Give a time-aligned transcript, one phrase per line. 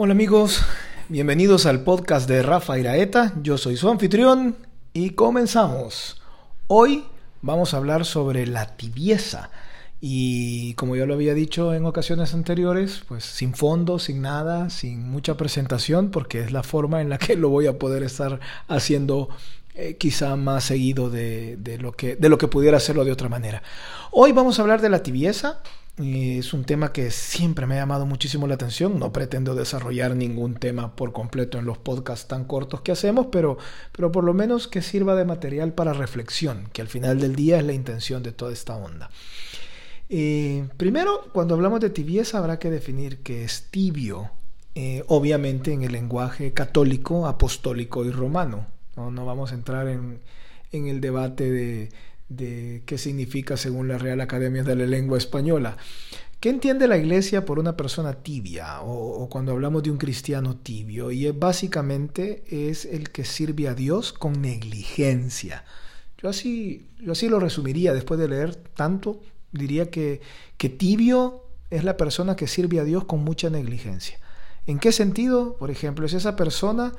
[0.00, 0.62] Hola amigos,
[1.08, 3.32] bienvenidos al podcast de Rafa Iraeta.
[3.42, 4.54] Yo soy su anfitrión
[4.92, 6.22] y comenzamos.
[6.68, 7.02] Hoy
[7.42, 9.50] vamos a hablar sobre la tibieza.
[10.00, 15.10] Y como ya lo había dicho en ocasiones anteriores, pues sin fondo, sin nada, sin
[15.10, 18.38] mucha presentación, porque es la forma en la que lo voy a poder estar
[18.68, 19.30] haciendo
[19.74, 23.28] eh, quizá más seguido de, de, lo que, de lo que pudiera hacerlo de otra
[23.28, 23.64] manera.
[24.12, 25.60] Hoy vamos a hablar de la tibieza,
[25.98, 28.98] es un tema que siempre me ha llamado muchísimo la atención.
[28.98, 33.58] No pretendo desarrollar ningún tema por completo en los podcasts tan cortos que hacemos, pero,
[33.92, 37.58] pero por lo menos que sirva de material para reflexión, que al final del día
[37.58, 39.10] es la intención de toda esta onda.
[40.08, 44.30] Eh, primero, cuando hablamos de tibieza habrá que definir qué es tibio,
[44.74, 48.66] eh, obviamente en el lenguaje católico, apostólico y romano.
[48.96, 50.20] No, no vamos a entrar en,
[50.72, 51.88] en el debate de
[52.28, 55.76] de qué significa según la Real Academia de la Lengua Española.
[56.40, 61.10] ¿Qué entiende la iglesia por una persona tibia o, cuando hablamos de un cristiano tibio?
[61.10, 65.64] Y básicamente es el que sirve a Dios con negligencia.
[66.16, 69.20] Yo así, yo así lo resumiría después de leer tanto.
[69.50, 70.20] Diría que,
[70.58, 74.20] que tibio es la persona que sirve a Dios con mucha negligencia.
[74.66, 75.56] ¿En qué sentido?
[75.56, 76.92] Por ejemplo, es esa persona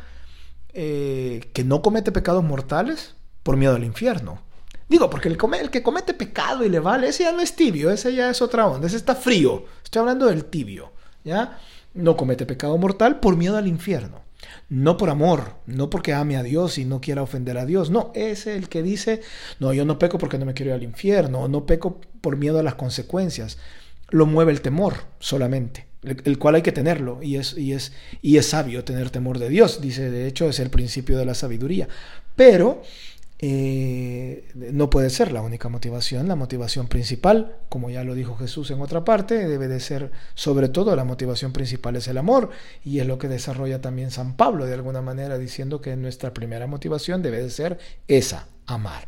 [0.74, 4.49] eh, que no comete pecados mortales por miedo al infierno
[4.90, 7.92] Digo, porque el, el, que comete pecado y le vale, ese ya no es tibio,
[7.92, 9.66] ese ya es otra onda, ese está frío.
[9.84, 10.92] Estoy hablando del tibio,
[11.24, 11.60] ¿ya?
[11.94, 14.24] No comete pecado mortal por miedo al infierno.
[14.68, 17.92] No por amor, no porque ame a Dios y no quiera ofender a Dios.
[17.92, 19.22] No, es el que dice,
[19.60, 22.60] no, yo no peco porque no me quiero ir al infierno, no peco por miedo
[22.60, 23.58] a las consecuencias.
[24.10, 28.38] Lo mueve el temor solamente, el, cual hay que tenerlo y es, y, es, y
[28.38, 29.82] es sabio tener temor de Dios.
[29.82, 31.88] Dice, de hecho, es el principio de la sabiduría.
[32.36, 32.82] Pero
[33.42, 36.28] eh, no puede ser la única motivación.
[36.28, 40.68] La motivación principal, como ya lo dijo Jesús en otra parte, debe de ser, sobre
[40.68, 42.50] todo, la motivación principal es el amor.
[42.84, 46.68] Y es lo que desarrolla también San Pablo de alguna manera, diciendo que nuestra primera
[46.68, 49.08] motivación debe de ser esa, amar.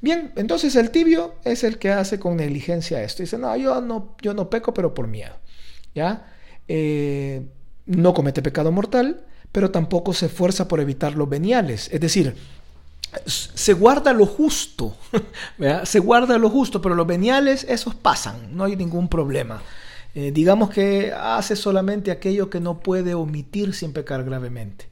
[0.00, 3.22] Bien, entonces el tibio es el que hace con negligencia esto.
[3.22, 5.34] Dice, no, yo no, yo no peco, pero por miedo.
[5.94, 6.32] ¿Ya?
[6.66, 7.42] Eh,
[7.84, 11.90] no comete pecado mortal, pero tampoco se esfuerza por evitar los veniales.
[11.92, 12.34] Es decir,
[13.26, 14.96] se guarda lo justo,
[15.84, 19.62] se guarda lo justo, pero los veniales, esos pasan, no hay ningún problema.
[20.14, 24.88] Eh, digamos que hace solamente aquello que no puede omitir sin pecar gravemente.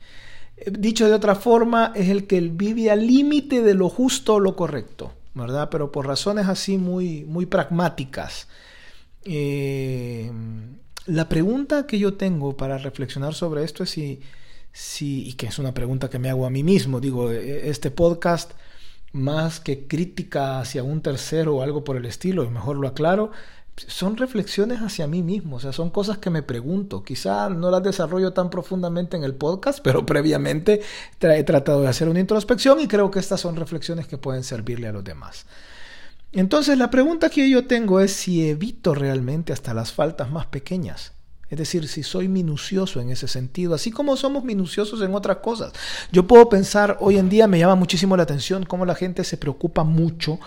[0.56, 4.40] Eh, dicho de otra forma, es el que vive al límite de lo justo o
[4.40, 5.68] lo correcto, ¿verdad?
[5.70, 8.48] Pero por razones así muy, muy pragmáticas.
[9.24, 10.30] Eh,
[11.06, 14.20] la pregunta que yo tengo para reflexionar sobre esto es si
[14.72, 17.00] Sí, y que es una pregunta que me hago a mí mismo.
[17.00, 18.52] Digo, e, este podcast,
[19.12, 23.32] más que crítica hacia un tercero o algo por el estilo, y mejor lo aclaro,
[23.86, 27.02] son reflexiones hacia mí mismo, o sea, son cosas que me pregunto.
[27.04, 30.80] Quizá no las desarrollo tan profundamente en el podcast, pero previamente
[31.20, 34.88] he tratado de hacer una introspección y creo que estas son reflexiones que pueden servirle
[34.88, 35.46] a los demás.
[36.32, 41.12] Entonces, la pregunta que yo tengo es si evito realmente hasta las faltas más pequeñas.
[41.50, 45.72] Es decir, si soy minucioso en ese sentido, así como somos minuciosos en otras cosas.
[46.12, 49.38] Yo puedo pensar, hoy en día me llama muchísimo la atención cómo la gente se
[49.38, 50.38] preocupa mucho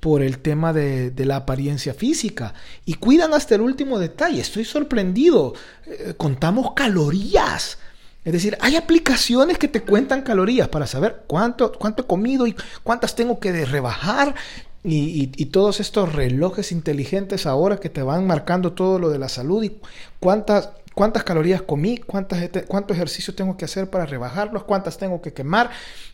[0.00, 2.54] por el tema de, la apariencia física
[2.84, 4.40] y cuidan hasta el último detalle.
[4.40, 5.54] Estoy sorprendido.
[5.86, 7.78] Eh, contamos calorías.
[8.24, 12.54] Es decir, hay aplicaciones que te cuentan calorías para saber cuánto, cuánto he comido y
[12.82, 14.34] cuántas tengo que rebajar.
[14.84, 19.62] Y, todos estos relojes inteligentes ahora que te van marcando todo lo de la salud
[19.64, 19.76] y
[20.20, 25.32] cuántas, cuántas calorías comí, cuántas, cuánto ejercicio tengo que hacer para rebajarlos, cuántas tengo que
[25.32, 25.70] quemar.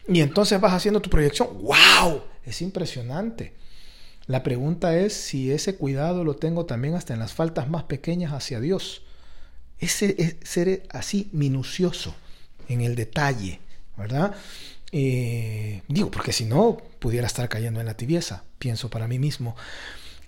[0.08, 1.48] Y entonces vas haciendo tu proyección.
[1.62, 2.22] ¡Wow!
[2.44, 3.52] Es impresionante.
[4.26, 8.32] La pregunta es si ese cuidado lo tengo también hasta en las faltas más pequeñas
[8.32, 9.02] hacia Dios.
[9.78, 12.14] Ese es ser así minucioso
[12.69, 13.60] en el detalle,
[13.96, 14.34] ¿verdad?
[14.92, 19.56] Eh, digo, porque si no, pudiera estar cayendo en la tibieza, pienso para mí mismo.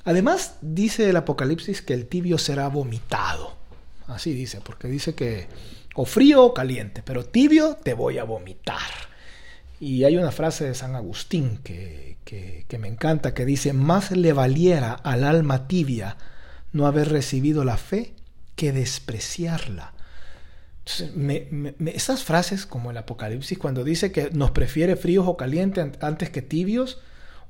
[0.04, 3.56] Además, dice el Apocalipsis que el tibio será vomitado.
[4.08, 5.46] Así dice, porque dice que
[5.94, 8.92] o frío o caliente, pero tibio te voy a vomitar.
[9.80, 14.34] Y hay una frase de San Agustín que, que me encanta, que dice, más le
[14.34, 16.18] valiera al alma tibia
[16.72, 18.12] no haber recibido la fe
[18.54, 19.94] que despreciarla
[21.86, 26.42] esas frases como el Apocalipsis, cuando dice que nos prefiere fríos o calientes antes que
[26.42, 27.00] tibios,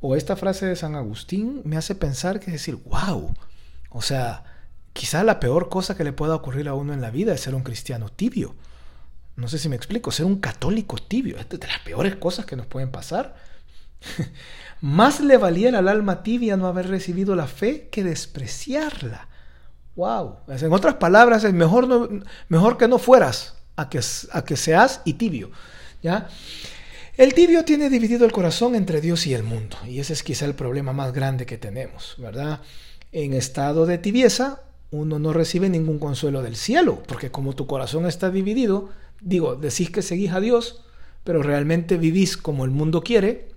[0.07, 3.35] o esta frase de San Agustín, me hace pensar que decir, wow,
[3.91, 4.45] o sea,
[4.93, 7.57] quizá la peor cosa que le pueda ocurrir a uno en la vida es ser
[7.57, 8.55] un cristiano tibio.
[9.35, 12.55] No sé si me explico, ser un católico tibio, es de las peores cosas que
[12.55, 13.35] nos pueden pasar.
[14.81, 19.27] Más le valiera al alma tibia no haber recibido la fe que despreciarla.
[19.97, 20.37] Wow.
[20.47, 24.01] En otras palabras, es mejor, mejor que no fueras a que,
[24.31, 25.51] a que seas y tibio.
[26.01, 26.29] ¿ya?
[27.17, 29.79] El tibio tiene dividido el corazón entre Dios y el mundo.
[29.89, 32.61] Y ese es quizá el problema más grande que tenemos, ¿verdad?
[33.11, 34.61] En estado de tibieza,
[34.91, 38.91] uno no recibe ningún consuelo del cielo, porque como tu corazón está dividido,
[39.23, 40.83] digo, decís que seguís a Dios,
[41.25, 43.49] pero realmente vivís como el mundo quiere,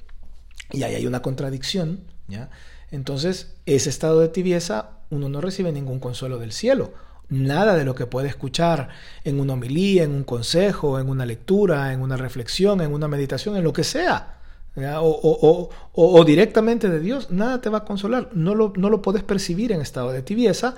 [0.71, 2.49] y ahí hay una contradicción, ¿ya?
[2.91, 6.93] Entonces, ese estado de tibieza, uno no recibe ningún consuelo del cielo.
[7.29, 8.89] Nada de lo que puede escuchar
[9.23, 13.55] en una homilía, en un consejo, en una lectura, en una reflexión, en una meditación,
[13.55, 14.39] en lo que sea,
[15.01, 18.29] o, directamente de Dios, nada te va a consolar.
[18.33, 20.75] No lo, no lo puedes percibir en estado de tibieza,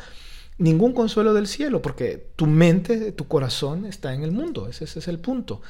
[0.58, 4.68] ningún consuelo del cielo, porque tu mente, tu corazón está en el mundo.
[4.68, 5.62] Ese, es el punto.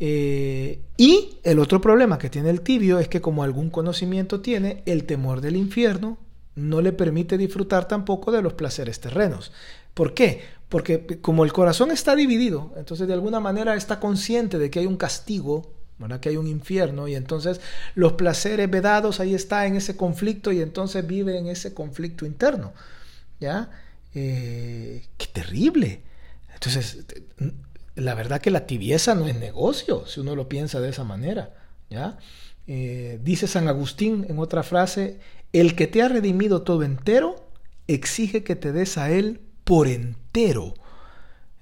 [0.00, 4.82] Eh, y el otro problema que tiene el tibio es que como algún conocimiento tiene,
[4.86, 6.18] el temor del infierno
[6.56, 9.52] no le permite disfrutar tampoco de los placeres terrenos.
[9.94, 10.42] ¿Por qué?
[10.68, 14.86] Porque como el corazón está dividido, entonces de alguna manera está consciente de que hay
[14.86, 16.18] un castigo, ¿verdad?
[16.18, 17.60] que hay un infierno, y entonces
[17.94, 22.72] los placeres vedados ahí está en ese conflicto y entonces vive en ese conflicto interno.
[23.40, 23.70] ¿Ya?
[24.14, 26.02] Eh, ¡Qué terrible!
[26.52, 27.04] Entonces,
[27.94, 31.54] la verdad que la tibieza no es negocio, si uno lo piensa de esa manera.
[31.90, 32.18] ¿ya?
[32.66, 35.20] Eh, dice San Agustín en otra frase,
[35.52, 37.48] el que te ha redimido todo entero,
[37.86, 40.74] exige que te des a él por entero.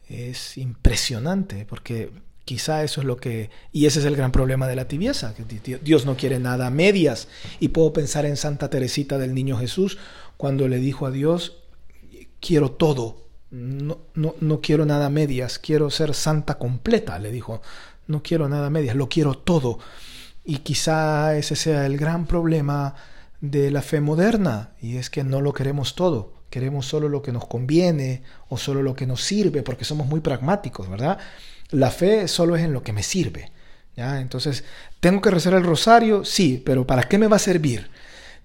[0.08, 2.10] Es impresionante, porque
[2.44, 3.50] quizá eso es lo que...
[3.72, 6.70] Y ese es el gran problema de la tibieza, que Dios no quiere nada a
[6.70, 7.28] medias.
[7.60, 9.98] Y puedo pensar en Santa Teresita del Niño Jesús,
[10.36, 11.58] cuando le dijo a Dios,
[12.40, 17.62] quiero todo, no, no, no quiero nada medias, quiero ser santa completa, le dijo,
[18.06, 19.78] no quiero nada medias, lo quiero todo.
[20.44, 22.96] Y quizá ese sea el gran problema
[23.40, 27.32] de la fe moderna, y es que no lo queremos todo, queremos solo lo que
[27.32, 31.18] nos conviene o solo lo que nos sirve, porque somos muy pragmáticos, ¿verdad?
[31.70, 33.50] La fe solo es en lo que me sirve.
[33.96, 34.20] ¿ya?
[34.20, 34.62] Entonces,
[35.00, 36.26] ¿tengo que rezar el rosario?
[36.26, 37.88] Sí, pero ¿para qué me va a servir?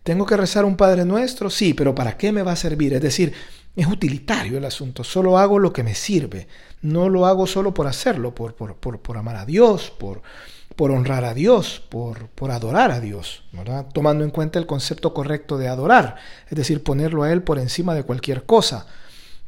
[0.04, 1.50] ¿Tengo que rezar un Padre Nuestro?
[1.50, 2.94] Sí, pero ¿para qué me va a servir?
[2.94, 3.34] Es decir,
[3.76, 6.48] es utilitario el asunto, solo hago lo que me sirve,
[6.82, 10.22] no lo hago solo por hacerlo, por, por, por, amar a Dios, por,
[10.78, 13.88] por honrar a Dios, por, por adorar a Dios, ¿verdad?
[13.92, 17.96] tomando en cuenta el concepto correcto de adorar, es decir, ponerlo a Él por encima
[17.96, 18.86] de cualquier cosa,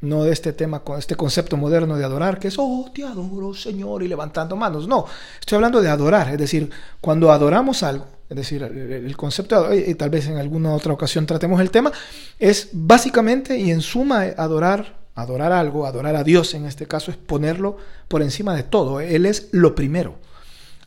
[0.01, 4.01] no de este tema, este concepto moderno de adorar, que es, oh, te adoro, Señor,
[4.01, 5.05] y levantando manos, no,
[5.39, 6.67] estoy hablando de adorar, es decir,
[6.99, 11.61] cuando adoramos algo, es decir, el concepto, y tal vez en alguna otra ocasión tratemos
[11.61, 11.91] el tema,
[12.39, 17.17] es básicamente y en suma adorar, adorar algo, adorar a Dios en este caso, es
[17.17, 17.77] ponerlo
[18.07, 18.99] por encima de todo.
[18.99, 20.15] Él es lo primero.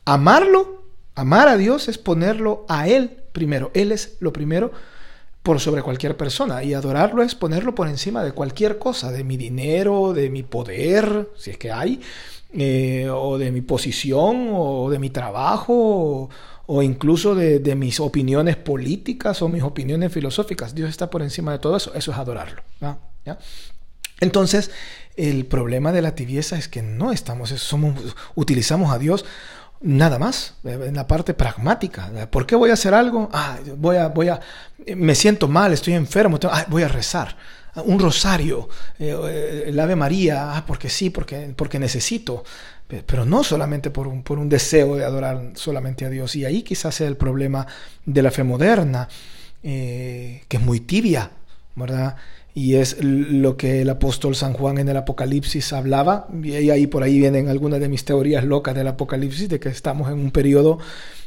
[0.05, 0.85] Amarlo,
[1.15, 3.71] amar a Dios es ponerlo a Él primero.
[3.75, 4.73] Él es lo primero
[5.43, 6.63] por sobre cualquier persona.
[6.63, 11.31] Y adorarlo es ponerlo por encima de cualquier cosa, de mi dinero, de mi poder,
[11.37, 12.01] si es que hay,
[12.53, 16.31] eh, o de mi posición, o de mi trabajo,
[16.67, 20.75] o incluso de, mis opiniones políticas o mis opiniones filosóficas.
[20.75, 21.93] Dios está por encima de todo eso.
[21.95, 22.63] Eso es adorarlo.
[24.21, 24.71] Entonces,
[25.17, 29.25] el problema de la tibieza es que no estamos, somos, utilizamos a Dios
[29.83, 32.11] nada más, en la parte pragmática.
[32.31, 33.29] ¿Por qué voy a hacer algo?
[33.33, 34.41] Ah, voy a, voy a,
[34.97, 37.37] me siento mal, estoy enfermo, ah, voy a rezar.
[37.87, 38.69] Un rosario,
[38.99, 42.45] eh, el Ave María, ah, porque sí, porque, porque necesito
[43.07, 46.37] pero no solamente por un, por un deseo de adorar solamente a Dios.
[46.37, 47.67] Y ahí quizás sea el problema
[48.05, 49.09] de la fe moderna,
[49.63, 51.31] eh, que es muy tibia,
[51.75, 52.17] ¿verdad?
[52.55, 57.03] Y es lo que el apóstol San Juan en el Apocalipsis hablaba, y ahí por
[57.03, 60.79] ahí vienen algunas de mis teorías locas del Apocalipsis, de que estamos en un periodo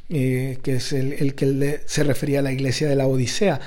[0.08, 3.60] eh, que es el, el que se refería a la iglesia de la Odisea.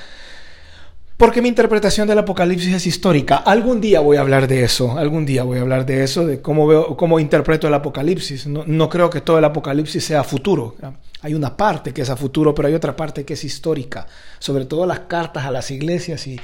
[1.18, 3.38] Porque mi interpretación del Apocalipsis es histórica.
[3.38, 6.40] Algún día voy a hablar de eso, algún día voy a hablar de eso, de
[6.40, 8.46] cómo veo, cómo interpreto el Apocalipsis.
[8.46, 10.76] No, creo que todo el Apocalipsis sea futuro.
[11.22, 14.06] Hay una parte que es a futuro, pero hay otra parte que es histórica.
[14.38, 16.38] Sobre todo las cartas a las iglesias y,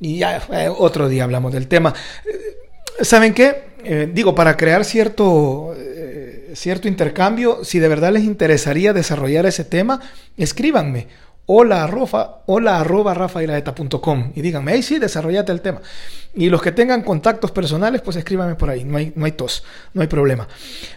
[0.00, 1.94] ya eh, otro día hablamos del tema.
[2.26, 3.74] Eh, ¿Saben qué?
[3.84, 5.74] Eh, digo, para crear cierto,
[6.54, 10.00] cierto intercambio, si de verdad les interesaría desarrollar ese tema,
[10.36, 11.08] escríbanme
[11.46, 15.82] hola arroba, hola arroba rafairaeta.com y díganme, hey sí, desarrollate el tema.
[16.34, 19.62] Y los que tengan contactos personales, pues escríbanme por ahí, no hay, no hay tos,
[19.92, 20.48] no hay problema.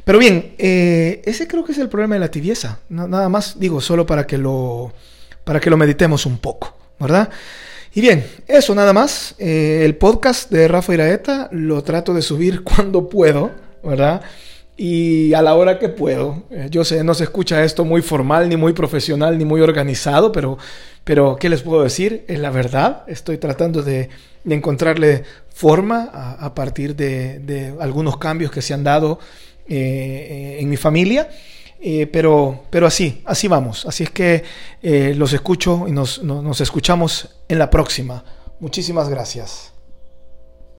[0.05, 4.05] Pero bien, ese creo que es el problema de la tibieza, nada más digo, solo
[4.05, 4.93] para que lo,
[5.43, 7.29] para que lo meditemos un poco, ¿verdad?
[7.93, 12.63] Y bien, eso nada más, eh, el podcast de Rafa Iraeta lo trato de subir
[12.63, 13.51] cuando puedo,
[13.83, 14.21] ¿verdad?
[14.77, 16.43] y a la hora que puedo.
[16.51, 20.31] Eh, yo sé, no se escucha esto muy formal, ni muy profesional, ni muy organizado,
[20.31, 20.59] pero,
[21.03, 22.23] pero ¿qué les puedo decir?
[22.27, 23.03] Es la verdad.
[23.07, 24.09] Estoy tratando de,
[24.47, 26.03] encontrarle forma
[26.39, 29.19] a, partir de, algunos cambios que se han dado
[29.67, 31.27] eh, en mi familia.
[31.79, 33.85] Eh, pero, pero así, así vamos.
[33.85, 34.43] Así es que
[35.15, 38.23] los escucho y nos, nos escuchamos en la próxima.
[38.59, 39.76] Muchísimas gracias.